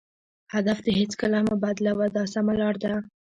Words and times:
هدف 0.53 0.77
دې 0.85 0.91
هېڅکله 0.99 1.39
مه 1.47 1.55
بدلوه 1.63 2.05
دا 2.15 2.23
سمه 2.33 2.53
لار 2.59 2.75
ده. 2.83 2.93